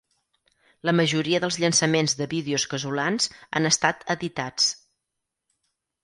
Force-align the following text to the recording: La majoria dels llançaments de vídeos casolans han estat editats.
La 0.89 0.93
majoria 0.99 1.41
dels 1.43 1.57
llançaments 1.63 2.15
de 2.21 2.27
vídeos 2.31 2.65
casolans 2.71 3.27
han 3.59 3.69
estat 3.71 4.01
editats. 4.15 4.71